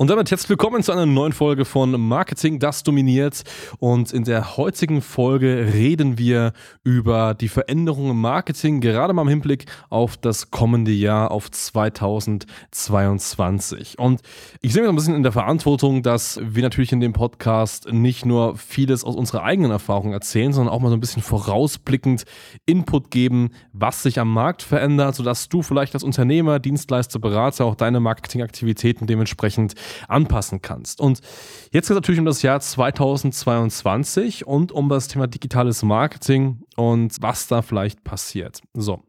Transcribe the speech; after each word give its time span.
Und 0.00 0.08
damit 0.08 0.30
herzlich 0.30 0.48
willkommen 0.48 0.82
zu 0.82 0.92
einer 0.92 1.04
neuen 1.04 1.34
Folge 1.34 1.66
von 1.66 1.90
Marketing, 1.90 2.58
das 2.58 2.82
dominiert. 2.82 3.42
Und 3.80 4.12
in 4.12 4.24
der 4.24 4.56
heutigen 4.56 5.02
Folge 5.02 5.74
reden 5.74 6.16
wir 6.16 6.54
über 6.82 7.34
die 7.34 7.48
Veränderungen 7.48 8.12
im 8.12 8.20
Marketing, 8.22 8.80
gerade 8.80 9.12
mal 9.12 9.20
im 9.20 9.28
Hinblick 9.28 9.66
auf 9.90 10.16
das 10.16 10.50
kommende 10.50 10.90
Jahr, 10.90 11.30
auf 11.30 11.50
2022. 11.50 13.98
Und 13.98 14.22
ich 14.62 14.72
sehe 14.72 14.80
mich 14.80 14.88
ein 14.88 14.96
bisschen 14.96 15.14
in 15.14 15.22
der 15.22 15.32
Verantwortung, 15.32 16.02
dass 16.02 16.40
wir 16.42 16.62
natürlich 16.62 16.92
in 16.92 17.00
dem 17.00 17.12
Podcast 17.12 17.92
nicht 17.92 18.24
nur 18.24 18.56
vieles 18.56 19.04
aus 19.04 19.16
unserer 19.16 19.42
eigenen 19.42 19.70
Erfahrung 19.70 20.14
erzählen, 20.14 20.54
sondern 20.54 20.72
auch 20.72 20.80
mal 20.80 20.88
so 20.88 20.96
ein 20.96 21.00
bisschen 21.00 21.20
vorausblickend 21.20 22.24
Input 22.64 23.10
geben, 23.10 23.50
was 23.74 24.02
sich 24.02 24.18
am 24.18 24.32
Markt 24.32 24.62
verändert, 24.62 25.14
sodass 25.14 25.50
du 25.50 25.60
vielleicht 25.60 25.92
als 25.92 26.04
Unternehmer, 26.04 26.58
Dienstleister, 26.58 27.18
Berater 27.18 27.66
auch 27.66 27.74
deine 27.74 28.00
Marketingaktivitäten 28.00 29.06
dementsprechend 29.06 29.74
anpassen 30.08 30.62
kannst. 30.62 31.00
Und 31.00 31.20
jetzt 31.72 31.88
geht 31.88 31.90
es 31.90 31.90
natürlich 31.90 32.18
um 32.20 32.26
das 32.26 32.42
Jahr 32.42 32.60
2022 32.60 34.46
und 34.46 34.72
um 34.72 34.88
das 34.88 35.08
Thema 35.08 35.26
digitales 35.26 35.82
Marketing 35.82 36.62
und 36.76 37.16
was 37.20 37.46
da 37.48 37.62
vielleicht 37.62 38.04
passiert. 38.04 38.60
So. 38.74 39.02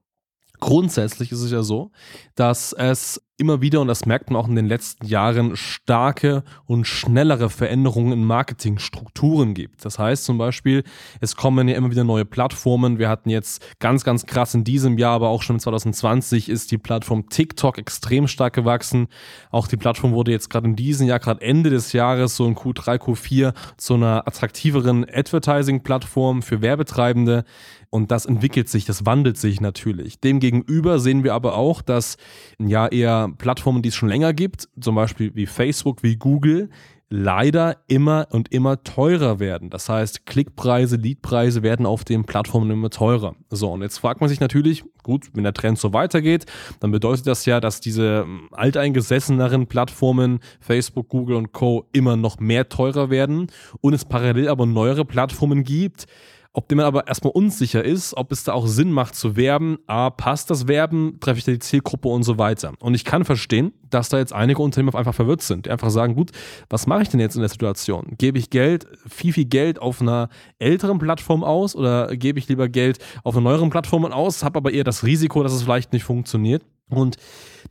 Grundsätzlich 0.61 1.31
ist 1.31 1.41
es 1.41 1.51
ja 1.51 1.63
so, 1.63 1.91
dass 2.35 2.71
es 2.71 3.19
immer 3.41 3.59
wieder, 3.59 3.81
und 3.81 3.87
das 3.87 4.05
merkt 4.05 4.29
man 4.29 4.39
auch 4.39 4.47
in 4.47 4.55
den 4.55 4.67
letzten 4.67 5.07
Jahren, 5.07 5.57
starke 5.57 6.43
und 6.65 6.85
schnellere 6.85 7.49
Veränderungen 7.49 8.13
in 8.13 8.23
Marketingstrukturen 8.23 9.55
gibt. 9.55 9.83
Das 9.83 9.97
heißt 9.97 10.23
zum 10.23 10.37
Beispiel, 10.37 10.83
es 11.19 11.35
kommen 11.35 11.67
ja 11.67 11.75
immer 11.75 11.89
wieder 11.89 12.03
neue 12.03 12.23
Plattformen. 12.23 12.99
Wir 12.99 13.09
hatten 13.09 13.31
jetzt 13.31 13.65
ganz, 13.79 14.03
ganz 14.03 14.27
krass 14.27 14.53
in 14.53 14.63
diesem 14.63 14.99
Jahr, 14.99 15.13
aber 15.13 15.29
auch 15.29 15.41
schon 15.41 15.59
2020 15.59 16.47
ist 16.47 16.71
die 16.71 16.77
Plattform 16.77 17.27
TikTok 17.27 17.79
extrem 17.79 18.27
stark 18.27 18.53
gewachsen. 18.53 19.07
Auch 19.49 19.67
die 19.67 19.77
Plattform 19.77 20.11
wurde 20.11 20.31
jetzt 20.31 20.51
gerade 20.51 20.67
in 20.67 20.75
diesem 20.75 21.07
Jahr, 21.07 21.19
gerade 21.19 21.41
Ende 21.41 21.71
des 21.71 21.93
Jahres, 21.93 22.35
so 22.35 22.45
in 22.45 22.55
Q3, 22.55 22.99
Q4, 22.99 23.53
zu 23.77 23.95
einer 23.95 24.27
attraktiveren 24.27 25.03
Advertising-Plattform 25.11 26.43
für 26.43 26.61
Werbetreibende. 26.61 27.45
Und 27.91 28.09
das 28.09 28.25
entwickelt 28.25 28.69
sich, 28.69 28.85
das 28.85 29.05
wandelt 29.05 29.37
sich 29.37 29.59
natürlich. 29.59 30.21
Demgegenüber 30.21 30.97
sehen 30.99 31.25
wir 31.25 31.33
aber 31.33 31.57
auch, 31.57 31.81
dass 31.81 32.17
ja 32.57 32.87
eher 32.87 33.29
Plattformen, 33.37 33.81
die 33.81 33.89
es 33.89 33.95
schon 33.95 34.07
länger 34.07 34.33
gibt, 34.33 34.69
zum 34.79 34.95
Beispiel 34.95 35.35
wie 35.35 35.45
Facebook, 35.45 36.01
wie 36.01 36.15
Google, 36.15 36.69
leider 37.09 37.75
immer 37.87 38.27
und 38.31 38.53
immer 38.53 38.83
teurer 38.83 39.39
werden. 39.41 39.69
Das 39.69 39.89
heißt, 39.89 40.25
Klickpreise, 40.25 40.95
Leadpreise 40.95 41.61
werden 41.61 41.85
auf 41.85 42.05
den 42.05 42.23
Plattformen 42.23 42.71
immer 42.71 42.89
teurer. 42.89 43.35
So, 43.49 43.69
und 43.69 43.81
jetzt 43.81 43.97
fragt 43.97 44.21
man 44.21 44.29
sich 44.29 44.39
natürlich, 44.39 44.85
gut, 45.03 45.27
wenn 45.33 45.43
der 45.43 45.53
Trend 45.53 45.77
so 45.77 45.91
weitergeht, 45.91 46.45
dann 46.79 46.91
bedeutet 46.91 47.27
das 47.27 47.45
ja, 47.45 47.59
dass 47.59 47.81
diese 47.81 48.21
hm, 48.21 48.47
alteingesesseneren 48.51 49.67
Plattformen, 49.67 50.39
Facebook, 50.61 51.09
Google 51.09 51.35
und 51.35 51.51
Co. 51.51 51.85
immer 51.91 52.15
noch 52.15 52.39
mehr 52.39 52.69
teurer 52.69 53.09
werden 53.09 53.47
und 53.81 53.93
es 53.93 54.05
parallel 54.05 54.47
aber 54.47 54.65
neuere 54.65 55.03
Plattformen 55.03 55.65
gibt, 55.65 56.07
ob 56.53 56.67
dem 56.67 56.77
man 56.77 56.85
aber 56.85 57.07
erstmal 57.07 57.31
unsicher 57.31 57.83
ist, 57.83 58.15
ob 58.17 58.31
es 58.31 58.43
da 58.43 58.53
auch 58.53 58.67
Sinn 58.67 58.91
macht 58.91 59.15
zu 59.15 59.37
werben. 59.37 59.77
A, 59.87 60.09
passt 60.09 60.49
das 60.49 60.67
Werben, 60.67 61.17
treffe 61.21 61.39
ich 61.39 61.45
da 61.45 61.53
die 61.53 61.59
Zielgruppe 61.59 62.09
und 62.09 62.23
so 62.23 62.37
weiter. 62.37 62.73
Und 62.79 62.93
ich 62.93 63.05
kann 63.05 63.23
verstehen, 63.23 63.73
dass 63.89 64.09
da 64.09 64.17
jetzt 64.17 64.33
einige 64.33 64.61
Unternehmen 64.61 64.93
einfach 64.93 65.15
verwirrt 65.15 65.41
sind, 65.41 65.65
die 65.65 65.71
einfach 65.71 65.89
sagen, 65.89 66.13
gut, 66.15 66.31
was 66.69 66.87
mache 66.87 67.03
ich 67.03 67.09
denn 67.09 67.21
jetzt 67.21 67.35
in 67.35 67.41
der 67.41 67.49
Situation? 67.49 68.15
Gebe 68.17 68.37
ich 68.37 68.49
Geld, 68.49 68.85
viel, 69.07 69.31
viel 69.31 69.45
Geld 69.45 69.79
auf 69.79 70.01
einer 70.01 70.27
älteren 70.59 70.99
Plattform 70.99 71.43
aus 71.43 71.75
oder 71.75 72.15
gebe 72.17 72.37
ich 72.37 72.49
lieber 72.49 72.67
Geld 72.67 72.99
auf 73.23 73.35
einer 73.35 73.43
neueren 73.43 73.69
Plattform 73.69 74.05
aus, 74.05 74.43
habe 74.43 74.57
aber 74.57 74.71
eher 74.73 74.83
das 74.83 75.05
Risiko, 75.05 75.43
dass 75.43 75.53
es 75.53 75.63
vielleicht 75.63 75.93
nicht 75.93 76.03
funktioniert? 76.03 76.63
Und 76.89 77.15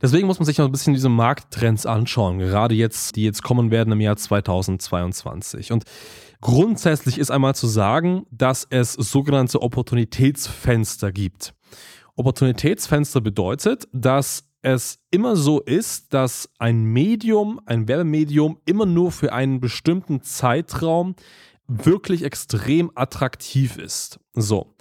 deswegen 0.01 0.25
muss 0.25 0.39
man 0.39 0.47
sich 0.47 0.57
noch 0.57 0.65
ein 0.65 0.71
bisschen 0.71 0.93
diese 0.93 1.09
Markttrends 1.09 1.85
anschauen, 1.85 2.39
gerade 2.39 2.73
jetzt, 2.73 3.15
die 3.15 3.23
jetzt 3.23 3.43
kommen 3.43 3.69
werden 3.69 3.93
im 3.93 4.01
Jahr 4.01 4.17
2022. 4.17 5.71
Und 5.71 5.83
grundsätzlich 6.41 7.17
ist 7.17 7.31
einmal 7.31 7.55
zu 7.55 7.67
sagen, 7.67 8.25
dass 8.31 8.67
es 8.69 8.93
sogenannte 8.93 9.61
Opportunitätsfenster 9.61 11.11
gibt. 11.11 11.53
Opportunitätsfenster 12.15 13.21
bedeutet, 13.21 13.87
dass 13.93 14.43
es 14.61 14.99
immer 15.09 15.35
so 15.35 15.59
ist, 15.61 16.13
dass 16.13 16.49
ein 16.59 16.83
Medium, 16.83 17.59
ein 17.65 17.87
Werbemedium 17.87 18.59
immer 18.65 18.85
nur 18.85 19.11
für 19.11 19.33
einen 19.33 19.59
bestimmten 19.59 20.21
Zeitraum 20.21 21.15
wirklich 21.67 22.23
extrem 22.23 22.91
attraktiv 22.95 23.77
ist. 23.77 24.19
So. 24.33 24.75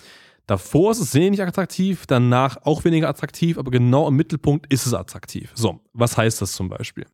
Davor 0.50 0.90
ist 0.90 0.98
es 0.98 1.14
wenig 1.14 1.40
attraktiv, 1.40 2.06
danach 2.08 2.56
auch 2.64 2.82
weniger 2.82 3.08
attraktiv, 3.08 3.56
aber 3.56 3.70
genau 3.70 4.08
im 4.08 4.16
Mittelpunkt 4.16 4.66
ist 4.72 4.84
es 4.84 4.94
attraktiv. 4.94 5.52
So, 5.54 5.78
was 5.92 6.16
heißt 6.16 6.42
das 6.42 6.54
zum 6.54 6.68
Beispiel? 6.68 7.06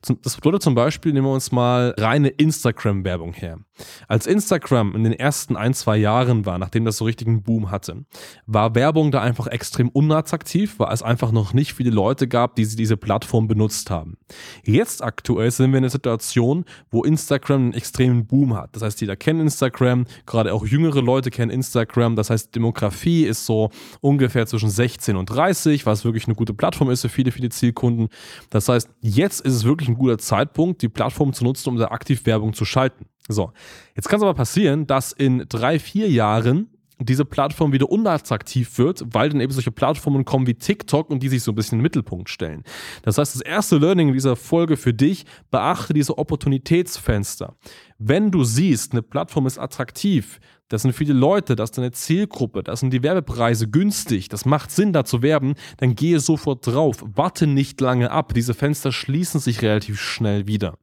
Das 0.00 0.34
bedeutet 0.34 0.62
zum 0.62 0.74
Beispiel, 0.74 1.12
nehmen 1.12 1.28
wir 1.28 1.32
uns 1.32 1.52
mal 1.52 1.94
reine 1.96 2.28
Instagram-Werbung 2.28 3.34
her. 3.34 3.60
Als 4.08 4.26
Instagram 4.26 4.96
in 4.96 5.04
den 5.04 5.12
ersten 5.12 5.56
ein, 5.56 5.74
zwei 5.74 5.96
Jahren 5.96 6.44
war, 6.44 6.58
nachdem 6.58 6.84
das 6.84 6.96
so 6.96 7.04
richtigen 7.04 7.44
Boom 7.44 7.70
hatte, 7.70 8.04
war 8.46 8.74
Werbung 8.74 9.12
da 9.12 9.22
einfach 9.22 9.46
extrem 9.46 9.88
unattraktiv, 9.88 10.80
weil 10.80 10.92
es 10.92 11.02
einfach 11.02 11.30
noch 11.30 11.52
nicht 11.52 11.74
viele 11.74 11.90
Leute 11.90 12.26
gab, 12.26 12.56
die 12.56 12.66
diese 12.66 12.96
Plattform 12.96 13.46
benutzt 13.46 13.90
haben. 13.90 14.16
Jetzt 14.64 15.04
aktuell 15.04 15.52
sind 15.52 15.70
wir 15.70 15.78
in 15.78 15.84
einer 15.84 15.90
Situation, 15.90 16.64
wo 16.90 17.04
Instagram 17.04 17.62
einen 17.62 17.74
extremen 17.74 18.26
Boom 18.26 18.56
hat. 18.56 18.74
Das 18.74 18.82
heißt, 18.82 19.00
jeder 19.00 19.14
kennt 19.14 19.40
Instagram, 19.40 20.06
gerade 20.26 20.52
auch 20.52 20.66
jüngere 20.66 21.00
Leute 21.00 21.30
kennen 21.30 21.52
Instagram. 21.52 22.16
Das 22.16 22.28
heißt, 22.28 22.56
Demografie 22.72 23.24
ist 23.24 23.44
so 23.46 23.70
ungefähr 24.00 24.46
zwischen 24.46 24.70
16 24.70 25.16
und 25.16 25.26
30, 25.26 25.86
was 25.86 26.04
wirklich 26.04 26.26
eine 26.26 26.34
gute 26.34 26.54
Plattform 26.54 26.90
ist 26.90 27.02
für 27.02 27.08
viele, 27.08 27.30
viele 27.30 27.50
Zielkunden. 27.50 28.08
Das 28.50 28.68
heißt, 28.68 28.88
jetzt 29.00 29.40
ist 29.40 29.54
es 29.54 29.64
wirklich 29.64 29.88
ein 29.88 29.96
guter 29.96 30.18
Zeitpunkt, 30.18 30.82
die 30.82 30.88
Plattform 30.88 31.32
zu 31.32 31.44
nutzen, 31.44 31.68
um 31.68 31.76
da 31.76 31.88
aktiv 31.88 32.24
Werbung 32.24 32.54
zu 32.54 32.64
schalten. 32.64 33.06
So, 33.28 33.52
jetzt 33.94 34.08
kann 34.08 34.18
es 34.18 34.22
aber 34.22 34.34
passieren, 34.34 34.86
dass 34.86 35.12
in 35.12 35.44
drei, 35.48 35.78
vier 35.78 36.10
Jahren 36.10 36.68
diese 36.98 37.24
Plattform 37.24 37.72
wieder 37.72 37.90
unattraktiv 37.90 38.78
wird, 38.78 39.04
weil 39.12 39.28
dann 39.28 39.40
eben 39.40 39.52
solche 39.52 39.72
Plattformen 39.72 40.24
kommen 40.24 40.46
wie 40.46 40.54
TikTok 40.54 41.10
und 41.10 41.22
die 41.22 41.28
sich 41.28 41.42
so 41.42 41.52
ein 41.52 41.54
bisschen 41.54 41.76
in 41.76 41.78
den 41.80 41.84
Mittelpunkt 41.84 42.28
stellen. 42.28 42.62
Das 43.02 43.18
heißt, 43.18 43.34
das 43.34 43.42
erste 43.42 43.78
Learning 43.78 44.08
in 44.08 44.14
dieser 44.14 44.36
Folge 44.36 44.76
für 44.76 44.94
dich, 44.94 45.24
beachte 45.50 45.94
diese 45.94 46.16
Opportunitätsfenster. 46.16 47.56
Wenn 47.98 48.30
du 48.30 48.44
siehst, 48.44 48.92
eine 48.92 49.02
Plattform 49.02 49.46
ist 49.46 49.58
attraktiv, 49.58 50.38
das 50.68 50.82
sind 50.82 50.94
viele 50.94 51.12
Leute, 51.12 51.54
das 51.54 51.70
ist 51.70 51.78
eine 51.78 51.90
Zielgruppe, 51.92 52.62
das 52.62 52.80
sind 52.80 52.92
die 52.92 53.02
Werbepreise 53.02 53.68
günstig, 53.68 54.28
das 54.30 54.46
macht 54.46 54.70
Sinn, 54.70 54.94
da 54.94 55.04
zu 55.04 55.20
werben, 55.20 55.54
dann 55.76 55.94
gehe 55.94 56.18
sofort 56.18 56.66
drauf. 56.66 57.04
Warte 57.14 57.46
nicht 57.46 57.80
lange 57.80 58.10
ab. 58.10 58.32
Diese 58.34 58.54
Fenster 58.54 58.90
schließen 58.90 59.38
sich 59.38 59.60
relativ 59.60 60.00
schnell 60.00 60.46
wieder. 60.46 60.78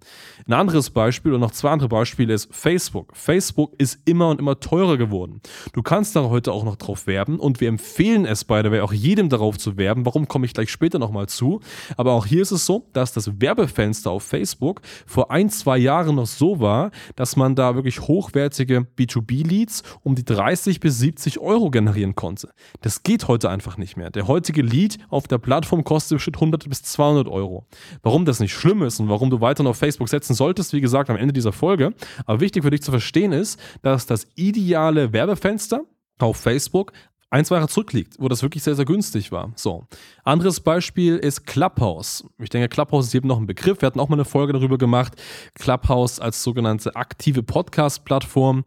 Ein 0.45 0.53
anderes 0.53 0.91
Beispiel 0.91 1.33
und 1.33 1.39
noch 1.39 1.51
zwei 1.51 1.71
andere 1.71 1.89
Beispiele 1.89 2.33
ist 2.33 2.53
Facebook. 2.53 3.15
Facebook 3.15 3.73
ist 3.79 3.99
immer 4.05 4.29
und 4.29 4.39
immer 4.39 4.59
teurer 4.59 4.97
geworden. 4.97 5.41
Du 5.73 5.81
kannst 5.81 6.15
da 6.15 6.23
heute 6.29 6.51
auch 6.51 6.63
noch 6.63 6.75
drauf 6.75 7.07
werben 7.07 7.39
und 7.39 7.59
wir 7.59 7.67
empfehlen 7.67 8.25
es 8.25 8.45
by 8.45 8.61
the 8.63 8.71
way 8.71 8.81
auch 8.81 8.93
jedem 8.93 9.29
darauf 9.29 9.57
zu 9.57 9.77
werben. 9.77 10.05
Warum 10.05 10.27
komme 10.27 10.45
ich 10.45 10.53
gleich 10.53 10.69
später 10.69 10.99
nochmal 10.99 11.27
zu? 11.27 11.61
Aber 11.97 12.13
auch 12.13 12.25
hier 12.27 12.43
ist 12.43 12.51
es 12.51 12.65
so, 12.65 12.87
dass 12.93 13.13
das 13.13 13.41
Werbefenster 13.41 14.11
auf 14.11 14.23
Facebook 14.23 14.81
vor 15.07 15.31
ein, 15.31 15.49
zwei 15.49 15.77
Jahren 15.77 16.15
noch 16.15 16.27
so 16.27 16.59
war, 16.59 16.91
dass 17.15 17.35
man 17.35 17.55
da 17.55 17.75
wirklich 17.75 18.01
hochwertige 18.01 18.85
B2B-Leads 18.97 19.78
um 20.03 20.15
die 20.15 20.25
30 20.25 20.79
bis 20.79 20.99
70 20.99 21.39
Euro 21.39 21.69
generieren 21.69 22.15
konnte. 22.15 22.49
Das 22.81 23.03
geht 23.03 23.27
heute 23.27 23.49
einfach 23.49 23.77
nicht 23.77 23.97
mehr. 23.97 24.09
Der 24.09 24.27
heutige 24.27 24.61
Lead 24.61 24.97
auf 25.09 25.27
der 25.27 25.37
Plattform 25.37 25.83
kostet 25.83 26.17
bestimmt 26.17 26.37
100 26.37 26.69
bis 26.69 26.83
200 26.83 27.27
Euro. 27.27 27.65
Warum 28.01 28.25
das 28.25 28.39
nicht 28.39 28.53
schlimm 28.53 28.81
ist 28.81 28.99
und 28.99 29.09
warum 29.09 29.29
du 29.29 29.41
weiter 29.41 29.65
auf 29.65 29.77
Facebook 29.77 30.09
setzen 30.09 30.33
solltest, 30.33 30.73
wie 30.73 30.81
gesagt, 30.81 31.09
am 31.09 31.17
Ende 31.17 31.33
dieser 31.33 31.51
Folge. 31.51 31.93
Aber 32.25 32.39
wichtig 32.39 32.63
für 32.63 32.71
dich 32.71 32.81
zu 32.81 32.91
verstehen 32.91 33.31
ist, 33.31 33.59
dass 33.81 34.05
das 34.05 34.27
ideale 34.35 35.13
Werbefenster 35.13 35.81
auf 36.19 36.37
Facebook 36.37 36.91
ein, 37.31 37.45
zwei 37.45 37.55
Jahre 37.55 37.67
zurückliegt, 37.67 38.15
wo 38.17 38.27
das 38.27 38.41
wirklich 38.41 38.63
sehr, 38.63 38.75
sehr 38.75 38.85
günstig 38.85 39.31
war. 39.31 39.51
So. 39.55 39.85
Anderes 40.23 40.59
Beispiel 40.59 41.17
ist 41.17 41.45
Clubhouse. 41.45 42.25
Ich 42.39 42.49
denke, 42.49 42.69
Clubhouse 42.69 43.07
ist 43.07 43.15
eben 43.15 43.27
noch 43.27 43.37
ein 43.37 43.45
Begriff. 43.45 43.81
Wir 43.81 43.87
hatten 43.87 43.99
auch 43.99 44.09
mal 44.09 44.15
eine 44.15 44.25
Folge 44.25 44.53
darüber 44.53 44.77
gemacht. 44.77 45.13
Clubhouse 45.53 46.19
als 46.19 46.43
sogenannte 46.43 46.95
aktive 46.95 47.43
Podcast-Plattform 47.43 48.63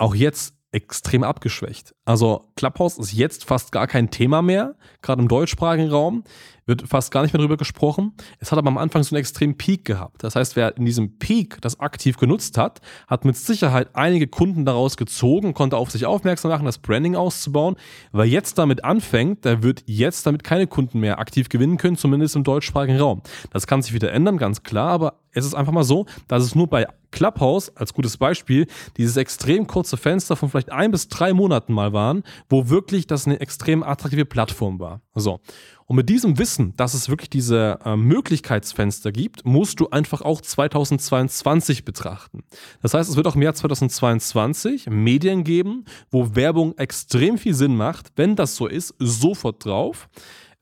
auch 0.00 0.14
jetzt 0.14 0.54
extrem 0.72 1.24
abgeschwächt. 1.24 1.94
Also 2.04 2.52
Clubhouse 2.56 2.98
ist 2.98 3.12
jetzt 3.12 3.44
fast 3.44 3.72
gar 3.72 3.86
kein 3.86 4.10
Thema 4.10 4.40
mehr, 4.40 4.76
gerade 5.02 5.20
im 5.20 5.28
deutschsprachigen 5.28 5.90
Raum. 5.90 6.24
Wird 6.70 6.88
fast 6.88 7.10
gar 7.10 7.22
nicht 7.22 7.34
mehr 7.34 7.40
drüber 7.40 7.56
gesprochen. 7.56 8.12
Es 8.38 8.52
hat 8.52 8.58
aber 8.58 8.68
am 8.68 8.78
Anfang 8.78 9.02
so 9.02 9.14
einen 9.14 9.20
extremen 9.20 9.58
Peak 9.58 9.84
gehabt. 9.84 10.22
Das 10.22 10.36
heißt, 10.36 10.54
wer 10.54 10.76
in 10.76 10.86
diesem 10.86 11.18
Peak 11.18 11.60
das 11.60 11.80
aktiv 11.80 12.16
genutzt 12.16 12.56
hat, 12.56 12.80
hat 13.08 13.24
mit 13.24 13.36
Sicherheit 13.36 13.88
einige 13.94 14.28
Kunden 14.28 14.64
daraus 14.64 14.96
gezogen, 14.96 15.52
konnte 15.52 15.76
auf 15.76 15.90
sich 15.90 16.06
aufmerksam 16.06 16.50
machen, 16.50 16.64
das 16.64 16.78
Branding 16.78 17.16
auszubauen. 17.16 17.76
Wer 18.12 18.24
jetzt 18.24 18.56
damit 18.56 18.84
anfängt, 18.84 19.44
der 19.44 19.62
wird 19.64 19.82
jetzt 19.86 20.26
damit 20.26 20.44
keine 20.44 20.68
Kunden 20.68 21.00
mehr 21.00 21.18
aktiv 21.18 21.48
gewinnen 21.48 21.76
können, 21.76 21.96
zumindest 21.96 22.36
im 22.36 22.44
deutschsprachigen 22.44 22.98
Raum. 22.98 23.22
Das 23.50 23.66
kann 23.66 23.82
sich 23.82 23.92
wieder 23.92 24.12
ändern, 24.12 24.38
ganz 24.38 24.62
klar, 24.62 24.90
aber 24.90 25.14
es 25.32 25.44
ist 25.44 25.54
einfach 25.54 25.72
mal 25.72 25.84
so, 25.84 26.06
dass 26.28 26.42
es 26.42 26.54
nur 26.54 26.68
bei 26.68 26.86
Clubhouse 27.10 27.74
als 27.76 27.94
gutes 27.94 28.16
Beispiel 28.16 28.66
dieses 28.96 29.16
extrem 29.16 29.66
kurze 29.66 29.96
Fenster 29.96 30.36
von 30.36 30.48
vielleicht 30.48 30.72
ein 30.72 30.90
bis 30.90 31.08
drei 31.08 31.32
Monaten 31.32 31.72
mal 31.72 31.92
waren, 31.92 32.22
wo 32.48 32.68
wirklich 32.68 33.06
das 33.06 33.26
eine 33.26 33.40
extrem 33.40 33.82
attraktive 33.82 34.24
Plattform 34.24 34.78
war. 34.78 35.00
So. 35.14 35.40
Und 35.90 35.96
mit 35.96 36.08
diesem 36.08 36.38
Wissen, 36.38 36.72
dass 36.76 36.94
es 36.94 37.08
wirklich 37.08 37.30
diese 37.30 37.80
äh, 37.84 37.96
Möglichkeitsfenster 37.96 39.10
gibt, 39.10 39.44
musst 39.44 39.80
du 39.80 39.88
einfach 39.88 40.22
auch 40.22 40.40
2022 40.40 41.84
betrachten. 41.84 42.44
Das 42.80 42.94
heißt, 42.94 43.10
es 43.10 43.16
wird 43.16 43.26
auch 43.26 43.34
im 43.34 43.42
Jahr 43.42 43.54
2022 43.54 44.88
Medien 44.88 45.42
geben, 45.42 45.84
wo 46.12 46.36
Werbung 46.36 46.78
extrem 46.78 47.38
viel 47.38 47.54
Sinn 47.54 47.76
macht. 47.76 48.12
Wenn 48.14 48.36
das 48.36 48.54
so 48.54 48.68
ist, 48.68 48.94
sofort 49.00 49.64
drauf. 49.64 50.08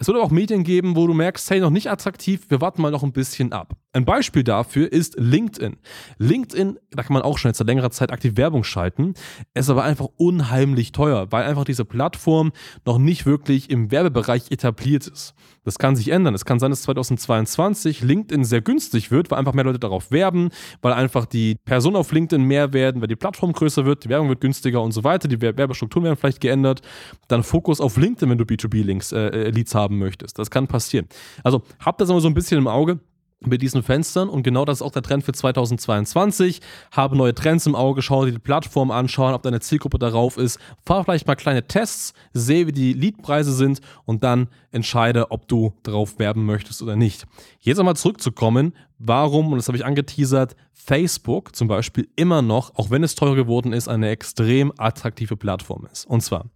Es 0.00 0.06
wird 0.06 0.16
auch 0.16 0.30
Medien 0.30 0.62
geben, 0.62 0.94
wo 0.94 1.08
du 1.08 1.12
merkst, 1.12 1.50
hey, 1.50 1.58
noch 1.58 1.70
nicht 1.70 1.90
attraktiv, 1.90 2.42
wir 2.50 2.60
warten 2.60 2.80
mal 2.80 2.92
noch 2.92 3.02
ein 3.02 3.10
bisschen 3.10 3.52
ab. 3.52 3.74
Ein 3.92 4.04
Beispiel 4.04 4.44
dafür 4.44 4.92
ist 4.92 5.18
LinkedIn. 5.18 5.76
LinkedIn, 6.18 6.78
da 6.92 7.02
kann 7.02 7.14
man 7.14 7.22
auch 7.22 7.36
schon 7.36 7.48
jetzt 7.48 7.58
seit 7.58 7.66
längerer 7.66 7.90
Zeit 7.90 8.12
aktiv 8.12 8.36
Werbung 8.36 8.62
schalten, 8.62 9.14
ist 9.54 9.70
aber 9.70 9.82
einfach 9.82 10.06
unheimlich 10.16 10.92
teuer, 10.92 11.32
weil 11.32 11.42
einfach 11.44 11.64
diese 11.64 11.84
Plattform 11.84 12.52
noch 12.86 12.98
nicht 12.98 13.26
wirklich 13.26 13.70
im 13.70 13.90
Werbebereich 13.90 14.52
etabliert 14.52 15.08
ist. 15.08 15.34
Das 15.64 15.78
kann 15.78 15.96
sich 15.96 16.10
ändern. 16.10 16.34
Es 16.34 16.44
kann 16.44 16.60
sein, 16.60 16.70
dass 16.70 16.82
2022 16.82 18.02
LinkedIn 18.02 18.44
sehr 18.44 18.60
günstig 18.60 19.10
wird, 19.10 19.30
weil 19.30 19.38
einfach 19.38 19.52
mehr 19.52 19.64
Leute 19.64 19.80
darauf 19.80 20.12
werben, 20.12 20.50
weil 20.80 20.92
einfach 20.92 21.26
die 21.26 21.56
Personen 21.64 21.96
auf 21.96 22.12
LinkedIn 22.12 22.42
mehr 22.42 22.72
werden, 22.72 23.00
weil 23.00 23.08
die 23.08 23.16
Plattform 23.16 23.52
größer 23.52 23.84
wird, 23.84 24.04
die 24.04 24.10
Werbung 24.10 24.28
wird 24.28 24.40
günstiger 24.40 24.80
und 24.80 24.92
so 24.92 25.02
weiter, 25.02 25.28
die 25.28 25.40
Werbestrukturen 25.40 26.04
werden 26.04 26.16
vielleicht 26.16 26.40
geändert. 26.40 26.82
Dann 27.26 27.42
Fokus 27.42 27.80
auf 27.80 27.96
LinkedIn, 27.96 28.30
wenn 28.30 28.38
du 28.38 28.44
B2B-Links, 28.44 29.12
äh, 29.12 29.26
äh, 29.26 29.50
Leads 29.50 29.74
haben 29.74 29.87
möchtest. 29.96 30.38
Das 30.38 30.50
kann 30.50 30.66
passieren. 30.66 31.06
Also 31.44 31.62
habt 31.80 32.00
das 32.00 32.10
immer 32.10 32.20
so 32.20 32.28
ein 32.28 32.34
bisschen 32.34 32.58
im 32.58 32.66
Auge 32.66 33.00
mit 33.40 33.62
diesen 33.62 33.82
Fenstern 33.82 34.28
und 34.28 34.42
genau 34.42 34.64
das 34.64 34.78
ist 34.78 34.82
auch 34.82 34.92
der 34.92 35.02
Trend 35.02 35.24
für 35.24 35.32
2022. 35.32 36.60
Habe 36.90 37.16
neue 37.16 37.34
Trends 37.34 37.66
im 37.66 37.74
Auge, 37.74 38.02
schau 38.02 38.24
dir 38.24 38.32
die 38.32 38.38
Plattform 38.38 38.90
anschauen, 38.90 39.34
ob 39.34 39.42
deine 39.42 39.60
Zielgruppe 39.60 39.98
darauf 39.98 40.36
ist, 40.36 40.58
fahr 40.84 41.04
vielleicht 41.04 41.26
mal 41.26 41.36
kleine 41.36 41.66
Tests, 41.66 42.14
sehe, 42.32 42.66
wie 42.66 42.72
die 42.72 42.92
Leadpreise 42.92 43.52
sind 43.52 43.80
und 44.04 44.24
dann 44.24 44.48
entscheide, 44.72 45.30
ob 45.30 45.46
du 45.46 45.72
darauf 45.84 46.18
werben 46.18 46.46
möchtest 46.46 46.82
oder 46.82 46.96
nicht. 46.96 47.26
Jetzt 47.60 47.78
einmal 47.78 47.96
zurückzukommen, 47.96 48.74
warum, 48.98 49.52
und 49.52 49.58
das 49.58 49.68
habe 49.68 49.78
ich 49.78 49.84
angeteasert, 49.84 50.56
Facebook 50.72 51.54
zum 51.54 51.68
Beispiel 51.68 52.08
immer 52.16 52.42
noch, 52.42 52.74
auch 52.74 52.90
wenn 52.90 53.04
es 53.04 53.14
teurer 53.14 53.36
geworden 53.36 53.72
ist, 53.72 53.88
eine 53.88 54.08
extrem 54.08 54.72
attraktive 54.78 55.36
Plattform 55.36 55.86
ist. 55.92 56.06
Und 56.06 56.22
zwar, 56.22 56.46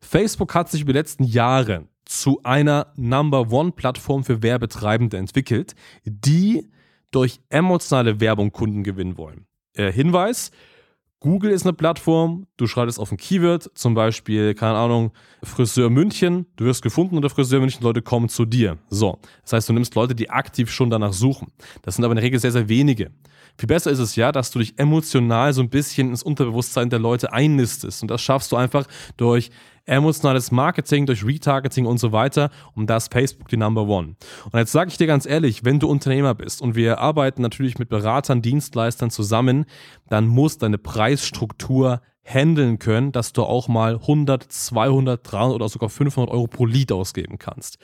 Facebook 0.00 0.54
hat 0.54 0.70
sich 0.70 0.82
über 0.82 0.92
die 0.92 0.98
letzten 0.98 1.24
Jahre 1.24 1.86
zu 2.06 2.40
einer 2.42 2.92
Number 2.96 3.52
One-Plattform 3.52 4.24
für 4.24 4.42
Werbetreibende 4.42 5.18
entwickelt, 5.18 5.74
die 6.04 6.70
durch 7.10 7.40
emotionale 7.50 8.20
Werbung 8.20 8.52
Kunden 8.52 8.82
gewinnen 8.82 9.18
wollen. 9.18 9.46
Äh, 9.74 9.92
Hinweis: 9.92 10.50
Google 11.20 11.50
ist 11.50 11.64
eine 11.64 11.72
Plattform, 11.72 12.46
du 12.56 12.66
schreibst 12.66 13.00
auf 13.00 13.10
ein 13.10 13.16
Keyword, 13.16 13.70
zum 13.74 13.94
Beispiel, 13.94 14.54
keine 14.54 14.76
Ahnung, 14.76 15.12
Friseur 15.42 15.90
München, 15.90 16.46
du 16.56 16.66
wirst 16.66 16.82
gefunden 16.82 17.16
unter 17.16 17.30
Friseur 17.30 17.60
München, 17.60 17.82
Leute 17.82 18.02
kommen 18.02 18.28
zu 18.28 18.44
dir. 18.44 18.78
So, 18.90 19.18
das 19.42 19.54
heißt, 19.54 19.68
du 19.68 19.72
nimmst 19.72 19.94
Leute, 19.94 20.14
die 20.14 20.30
aktiv 20.30 20.70
schon 20.70 20.90
danach 20.90 21.12
suchen. 21.12 21.52
Das 21.82 21.96
sind 21.96 22.04
aber 22.04 22.12
in 22.12 22.16
der 22.16 22.24
Regel 22.24 22.38
sehr, 22.38 22.52
sehr 22.52 22.68
wenige. 22.68 23.10
Viel 23.58 23.66
besser 23.66 23.90
ist 23.90 23.98
es 23.98 24.14
ja, 24.16 24.30
dass 24.30 24.50
du 24.50 24.58
dich 24.58 24.78
emotional 24.78 25.54
so 25.54 25.62
ein 25.62 25.70
bisschen 25.70 26.10
ins 26.10 26.22
Unterbewusstsein 26.22 26.90
der 26.90 26.98
Leute 26.98 27.32
einnistest. 27.32 28.02
Und 28.02 28.10
das 28.10 28.20
schaffst 28.20 28.52
du 28.52 28.56
einfach 28.56 28.86
durch 29.16 29.50
emotionales 29.86 30.50
Marketing, 30.50 31.06
durch 31.06 31.24
Retargeting 31.24 31.86
und 31.86 31.98
so 31.98 32.12
weiter. 32.12 32.50
Und 32.74 32.90
da 32.90 32.96
ist 32.96 33.12
Facebook 33.12 33.48
die 33.48 33.56
Number 33.56 33.82
One. 33.82 34.16
Und 34.50 34.58
jetzt 34.58 34.72
sage 34.72 34.90
ich 34.90 34.98
dir 34.98 35.06
ganz 35.06 35.26
ehrlich, 35.26 35.64
wenn 35.64 35.80
du 35.80 35.88
Unternehmer 35.88 36.34
bist 36.34 36.60
und 36.60 36.74
wir 36.74 36.98
arbeiten 36.98 37.42
natürlich 37.42 37.78
mit 37.78 37.88
Beratern, 37.88 38.42
Dienstleistern 38.42 39.10
zusammen, 39.10 39.64
dann 40.08 40.26
muss 40.26 40.58
deine 40.58 40.78
Preisstruktur 40.78 42.02
handeln 42.24 42.80
können, 42.80 43.12
dass 43.12 43.32
du 43.32 43.44
auch 43.44 43.68
mal 43.68 43.94
100, 43.94 44.42
200, 44.42 45.20
300 45.22 45.54
oder 45.54 45.68
sogar 45.68 45.88
500 45.88 46.34
Euro 46.34 46.48
pro 46.48 46.66
Lead 46.66 46.90
ausgeben 46.90 47.38
kannst. 47.38 47.78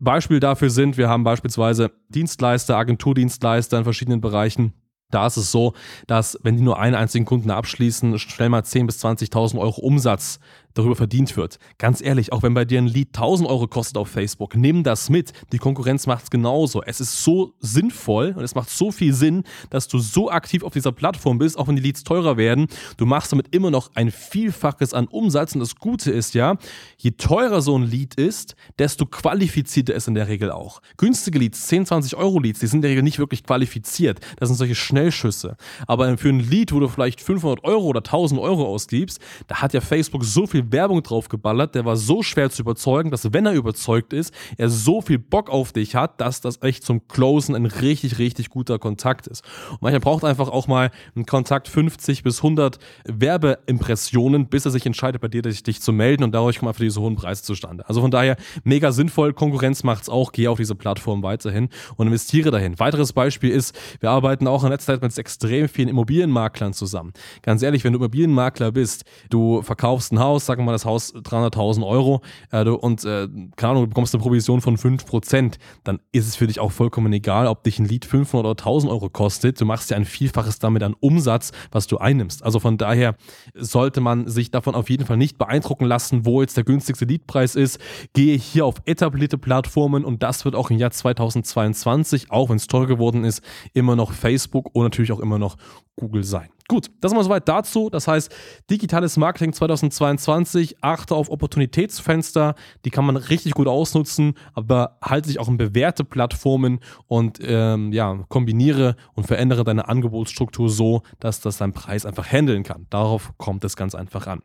Beispiel 0.00 0.40
dafür 0.40 0.70
sind, 0.70 0.96
wir 0.96 1.08
haben 1.08 1.22
beispielsweise 1.22 1.92
Dienstleister, 2.08 2.76
Agenturdienstleister 2.76 3.78
in 3.78 3.84
verschiedenen 3.84 4.20
Bereichen, 4.20 4.72
da 5.10 5.28
ist 5.28 5.36
es 5.36 5.52
so, 5.52 5.74
dass 6.06 6.38
wenn 6.42 6.56
die 6.56 6.62
nur 6.62 6.80
einen 6.80 6.96
einzigen 6.96 7.24
Kunden 7.24 7.50
abschließen, 7.50 8.18
schnell 8.18 8.48
mal 8.48 8.62
10.000 8.62 8.86
bis 8.86 9.04
20.000 9.04 9.58
Euro 9.58 9.80
Umsatz 9.80 10.40
darüber 10.76 10.94
verdient 10.94 11.36
wird. 11.36 11.58
Ganz 11.78 12.00
ehrlich, 12.00 12.32
auch 12.32 12.42
wenn 12.42 12.54
bei 12.54 12.64
dir 12.64 12.78
ein 12.78 12.86
Lead 12.86 13.08
1000 13.08 13.48
Euro 13.48 13.66
kostet 13.66 13.96
auf 13.96 14.08
Facebook, 14.08 14.54
nimm 14.54 14.82
das 14.82 15.10
mit. 15.10 15.32
Die 15.52 15.58
Konkurrenz 15.58 16.06
macht 16.06 16.24
es 16.24 16.30
genauso. 16.30 16.82
Es 16.82 17.00
ist 17.00 17.24
so 17.24 17.54
sinnvoll 17.60 18.34
und 18.36 18.44
es 18.44 18.54
macht 18.54 18.70
so 18.70 18.92
viel 18.92 19.12
Sinn, 19.12 19.44
dass 19.70 19.88
du 19.88 19.98
so 19.98 20.30
aktiv 20.30 20.62
auf 20.62 20.72
dieser 20.72 20.92
Plattform 20.92 21.38
bist, 21.38 21.58
auch 21.58 21.68
wenn 21.68 21.76
die 21.76 21.82
Leads 21.82 22.04
teurer 22.04 22.36
werden. 22.36 22.66
Du 22.96 23.06
machst 23.06 23.32
damit 23.32 23.54
immer 23.54 23.70
noch 23.70 23.90
ein 23.94 24.10
Vielfaches 24.10 24.92
an 24.92 25.06
Umsatz 25.08 25.54
und 25.54 25.60
das 25.60 25.76
Gute 25.76 26.10
ist 26.10 26.34
ja, 26.34 26.56
je 26.98 27.12
teurer 27.12 27.62
so 27.62 27.76
ein 27.76 27.84
Lead 27.84 28.14
ist, 28.14 28.54
desto 28.78 29.06
qualifizierter 29.06 29.94
ist 29.94 30.08
in 30.08 30.14
der 30.14 30.28
Regel 30.28 30.50
auch. 30.50 30.82
Günstige 30.98 31.38
Leads, 31.38 31.66
10, 31.66 31.86
20 31.86 32.16
Euro 32.16 32.38
Leads, 32.38 32.60
die 32.60 32.66
sind 32.66 32.78
in 32.78 32.82
der 32.82 32.90
Regel 32.90 33.02
nicht 33.02 33.18
wirklich 33.18 33.44
qualifiziert. 33.44 34.20
Das 34.36 34.48
sind 34.48 34.56
solche 34.56 34.74
Schnellschüsse. 34.74 35.56
Aber 35.86 36.18
für 36.18 36.28
ein 36.28 36.40
Lead, 36.40 36.72
wo 36.72 36.80
du 36.80 36.88
vielleicht 36.88 37.20
500 37.20 37.64
Euro 37.64 37.86
oder 37.86 38.00
1000 38.00 38.40
Euro 38.40 38.66
ausgibst, 38.66 39.20
da 39.46 39.62
hat 39.62 39.72
ja 39.72 39.80
Facebook 39.80 40.24
so 40.24 40.46
viel 40.46 40.65
Werbung 40.72 41.02
drauf 41.02 41.28
geballert, 41.28 41.74
der 41.74 41.84
war 41.84 41.96
so 41.96 42.22
schwer 42.22 42.50
zu 42.50 42.62
überzeugen, 42.62 43.10
dass 43.10 43.32
wenn 43.32 43.46
er 43.46 43.52
überzeugt 43.52 44.12
ist, 44.12 44.32
er 44.56 44.68
so 44.68 45.00
viel 45.00 45.18
Bock 45.18 45.50
auf 45.50 45.72
dich 45.72 45.94
hat, 45.94 46.20
dass 46.20 46.40
das 46.40 46.62
echt 46.62 46.84
zum 46.84 47.06
Closen 47.08 47.54
ein 47.54 47.66
richtig, 47.66 48.18
richtig 48.18 48.50
guter 48.50 48.78
Kontakt 48.78 49.26
ist. 49.26 49.44
Und 49.70 49.82
manchmal 49.82 50.00
braucht 50.00 50.24
einfach 50.24 50.48
auch 50.48 50.66
mal 50.66 50.90
ein 51.14 51.26
Kontakt 51.26 51.68
50 51.68 52.22
bis 52.22 52.38
100 52.38 52.78
Werbeimpressionen, 53.04 54.48
bis 54.48 54.64
er 54.64 54.70
sich 54.70 54.86
entscheidet, 54.86 55.20
bei 55.20 55.28
dir 55.28 55.42
dich 55.42 55.80
zu 55.80 55.92
melden 55.92 56.24
und 56.24 56.32
dadurch 56.32 56.58
kommen 56.58 56.68
einfach 56.68 56.80
diese 56.80 57.00
hohen 57.00 57.16
Preise 57.16 57.42
zustande. 57.42 57.88
Also 57.88 58.00
von 58.00 58.10
daher 58.10 58.36
mega 58.64 58.92
sinnvoll, 58.92 59.32
Konkurrenz 59.32 59.82
macht's 59.82 60.08
auch, 60.08 60.32
geh 60.32 60.48
auf 60.48 60.58
diese 60.58 60.74
Plattform 60.74 61.22
weiterhin 61.22 61.68
und 61.96 62.06
investiere 62.06 62.50
dahin. 62.50 62.78
Weiteres 62.78 63.12
Beispiel 63.12 63.50
ist, 63.50 63.76
wir 64.00 64.10
arbeiten 64.10 64.46
auch 64.46 64.64
in 64.64 64.70
letzter 64.70 64.94
Zeit 64.94 65.02
mit 65.02 65.16
extrem 65.18 65.68
vielen 65.68 65.88
Immobilienmaklern 65.88 66.72
zusammen. 66.72 67.12
Ganz 67.42 67.62
ehrlich, 67.62 67.84
wenn 67.84 67.92
du 67.92 67.98
Immobilienmakler 67.98 68.72
bist, 68.72 69.04
du 69.30 69.62
verkaufst 69.62 70.12
ein 70.12 70.20
Haus, 70.20 70.46
sagen 70.56 70.62
wir 70.64 70.66
mal 70.66 70.72
das 70.72 70.86
Haus 70.86 71.14
300.000 71.14 71.86
Euro 71.86 72.22
äh, 72.50 72.64
und 72.64 73.04
äh, 73.04 73.28
keine 73.56 73.72
Ahnung, 73.72 73.84
du 73.84 73.88
bekommst 73.88 74.14
eine 74.14 74.22
Provision 74.22 74.62
von 74.62 74.78
5%, 74.78 75.56
dann 75.84 76.00
ist 76.12 76.26
es 76.26 76.34
für 76.36 76.46
dich 76.46 76.60
auch 76.60 76.72
vollkommen 76.72 77.12
egal, 77.12 77.46
ob 77.46 77.62
dich 77.62 77.78
ein 77.78 77.84
Lied 77.84 78.06
500 78.06 78.46
oder 78.46 78.58
1000 78.58 78.90
Euro 78.90 79.10
kostet. 79.10 79.60
Du 79.60 79.66
machst 79.66 79.90
ja 79.90 79.98
ein 79.98 80.06
Vielfaches 80.06 80.58
damit 80.58 80.82
an 80.82 80.94
Umsatz, 80.98 81.52
was 81.70 81.86
du 81.86 81.98
einnimmst. 81.98 82.42
Also 82.42 82.58
von 82.58 82.78
daher 82.78 83.16
sollte 83.54 84.00
man 84.00 84.28
sich 84.28 84.50
davon 84.50 84.74
auf 84.74 84.88
jeden 84.88 85.04
Fall 85.04 85.18
nicht 85.18 85.36
beeindrucken 85.36 85.84
lassen, 85.84 86.24
wo 86.24 86.40
jetzt 86.40 86.56
der 86.56 86.64
günstigste 86.64 87.04
Liedpreis 87.04 87.54
ist. 87.54 87.78
Gehe 88.14 88.36
hier 88.38 88.64
auf 88.64 88.76
etablierte 88.86 89.36
Plattformen 89.36 90.04
und 90.04 90.22
das 90.22 90.46
wird 90.46 90.54
auch 90.54 90.70
im 90.70 90.78
Jahr 90.78 90.90
2022, 90.90 92.30
auch 92.30 92.48
wenn 92.48 92.56
es 92.56 92.66
teuer 92.66 92.86
geworden 92.86 93.24
ist, 93.24 93.42
immer 93.74 93.94
noch 93.94 94.12
Facebook 94.12 94.74
und 94.74 94.84
natürlich 94.84 95.12
auch 95.12 95.20
immer 95.20 95.38
noch 95.38 95.56
Google 95.96 96.24
sein. 96.24 96.50
Gut, 96.68 96.90
das 97.00 97.14
mal 97.14 97.22
soweit 97.22 97.48
dazu. 97.48 97.90
Das 97.90 98.08
heißt, 98.08 98.34
digitales 98.70 99.16
Marketing 99.16 99.52
2022, 99.52 100.78
achte 100.80 101.14
auf 101.14 101.30
Opportunitätsfenster, 101.30 102.56
die 102.84 102.90
kann 102.90 103.04
man 103.04 103.16
richtig 103.16 103.52
gut 103.52 103.68
ausnutzen, 103.68 104.34
aber 104.52 104.98
halte 105.00 105.28
sich 105.28 105.38
auch 105.38 105.46
in 105.46 105.58
bewährte 105.58 106.02
Plattformen 106.02 106.80
und 107.06 107.38
ähm, 107.40 107.92
ja, 107.92 108.24
kombiniere 108.28 108.96
und 109.14 109.28
verändere 109.28 109.62
deine 109.62 109.88
Angebotsstruktur 109.88 110.68
so, 110.68 111.02
dass 111.20 111.40
das 111.40 111.58
dein 111.58 111.72
Preis 111.72 112.04
einfach 112.04 112.26
handeln 112.26 112.64
kann. 112.64 112.86
Darauf 112.90 113.32
kommt 113.36 113.62
es 113.62 113.76
ganz 113.76 113.94
einfach 113.94 114.26
an. 114.26 114.40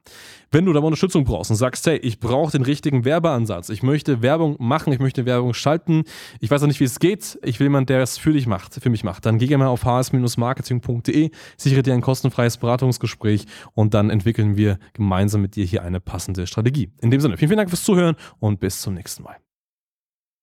Wenn 0.51 0.65
du 0.65 0.73
da 0.73 0.79
Unterstützung 0.81 1.23
brauchst 1.23 1.49
und 1.49 1.57
sagst, 1.57 1.87
hey, 1.87 1.97
ich 1.97 2.19
brauche 2.19 2.51
den 2.51 2.61
richtigen 2.61 3.03
Werbeansatz, 3.03 3.69
ich 3.69 3.81
möchte 3.81 4.21
Werbung 4.21 4.57
machen, 4.59 4.93
ich 4.93 4.99
möchte 4.99 5.25
Werbung 5.25 5.55
schalten, 5.55 6.03
ich 6.39 6.51
weiß 6.51 6.61
auch 6.61 6.67
nicht, 6.67 6.81
wie 6.81 6.85
es 6.85 6.99
geht, 6.99 7.39
ich 7.43 7.59
will 7.59 7.65
jemanden, 7.65 7.87
der 7.87 8.01
es 8.01 8.19
für 8.19 8.33
dich 8.33 8.45
macht, 8.45 8.75
für 8.75 8.89
mich 8.91 9.03
macht, 9.03 9.25
dann 9.25 9.39
geh 9.39 9.47
gerne 9.47 9.63
mal 9.63 9.69
auf 9.71 9.85
hs-marketing.de, 9.85 11.31
sichere 11.57 11.83
dir 11.83 11.93
ein 11.93 12.01
kostenfreies 12.01 12.57
Beratungsgespräch 12.57 13.45
und 13.73 13.93
dann 13.93 14.09
entwickeln 14.09 14.57
wir 14.57 14.79
gemeinsam 14.93 15.41
mit 15.41 15.55
dir 15.55 15.65
hier 15.65 15.83
eine 15.83 15.99
passende 15.99 16.47
Strategie. 16.47 16.91
In 17.01 17.11
dem 17.11 17.21
Sinne, 17.21 17.37
vielen, 17.37 17.49
vielen 17.49 17.57
Dank 17.57 17.69
fürs 17.69 17.83
Zuhören 17.83 18.15
und 18.39 18.59
bis 18.59 18.81
zum 18.81 18.93
nächsten 18.93 19.23
Mal. 19.23 19.37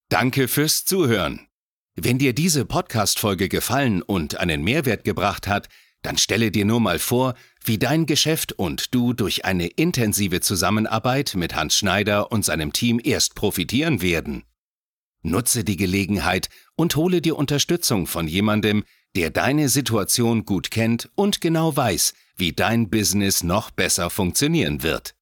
Danke 0.08 0.48
fürs 0.48 0.84
Zuhören. 0.84 1.48
Wenn 1.94 2.18
dir 2.18 2.32
diese 2.32 2.64
Podcast-Folge 2.64 3.48
gefallen 3.48 4.02
und 4.02 4.38
einen 4.38 4.62
Mehrwert 4.62 5.04
gebracht 5.04 5.48
hat, 5.48 5.68
dann 6.02 6.16
stelle 6.16 6.50
dir 6.50 6.64
nur 6.64 6.80
mal 6.80 6.98
vor, 6.98 7.34
wie 7.64 7.78
dein 7.78 8.06
Geschäft 8.06 8.52
und 8.52 8.94
du 8.94 9.12
durch 9.12 9.44
eine 9.44 9.66
intensive 9.66 10.40
Zusammenarbeit 10.40 11.34
mit 11.34 11.56
Hans 11.56 11.76
Schneider 11.76 12.30
und 12.30 12.44
seinem 12.44 12.72
Team 12.72 13.00
erst 13.02 13.34
profitieren 13.34 14.00
werden. 14.00 14.44
Nutze 15.22 15.64
die 15.64 15.76
Gelegenheit 15.76 16.48
und 16.76 16.94
hole 16.94 17.20
dir 17.20 17.36
Unterstützung 17.36 18.06
von 18.06 18.28
jemandem, 18.28 18.84
der 19.18 19.30
deine 19.30 19.68
Situation 19.68 20.44
gut 20.44 20.70
kennt 20.70 21.10
und 21.16 21.40
genau 21.40 21.76
weiß, 21.76 22.14
wie 22.36 22.52
dein 22.52 22.88
Business 22.88 23.42
noch 23.42 23.72
besser 23.72 24.10
funktionieren 24.10 24.84
wird. 24.84 25.16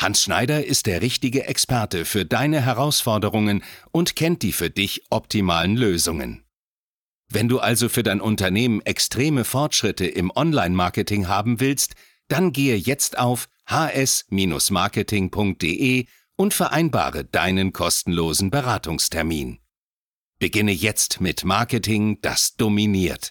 Hans 0.00 0.22
Schneider 0.22 0.64
ist 0.64 0.86
der 0.86 1.02
richtige 1.02 1.44
Experte 1.44 2.06
für 2.06 2.24
deine 2.24 2.64
Herausforderungen 2.64 3.62
und 3.92 4.16
kennt 4.16 4.42
die 4.42 4.52
für 4.52 4.70
dich 4.70 5.02
optimalen 5.10 5.76
Lösungen. 5.76 6.42
Wenn 7.28 7.48
du 7.48 7.58
also 7.58 7.90
für 7.90 8.02
dein 8.02 8.22
Unternehmen 8.22 8.80
extreme 8.86 9.44
Fortschritte 9.44 10.06
im 10.06 10.32
Online-Marketing 10.34 11.28
haben 11.28 11.60
willst, 11.60 11.96
dann 12.28 12.52
gehe 12.52 12.76
jetzt 12.76 13.18
auf 13.18 13.50
hs-marketing.de 13.68 16.06
und 16.36 16.54
vereinbare 16.54 17.26
deinen 17.26 17.74
kostenlosen 17.74 18.50
Beratungstermin. 18.50 19.59
Beginne 20.40 20.72
jetzt 20.72 21.20
mit 21.20 21.44
Marketing, 21.44 22.18
das 22.22 22.56
dominiert. 22.56 23.28